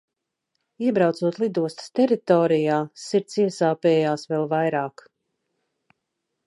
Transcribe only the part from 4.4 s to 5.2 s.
vairāk.